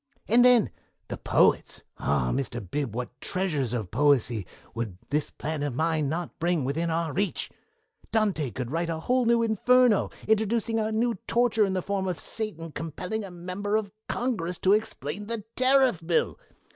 [0.27, 0.71] "And then
[1.09, 2.59] the poets ah, Mr.
[2.71, 7.51] Bib, what treasures of poesy would this plan of mine not bring within our reach!
[8.11, 12.71] Dante could write a new 'Inferno' introducing a new torture in the form of Satan
[12.71, 16.39] compelling a Member of Congress to explain the Tariff bill.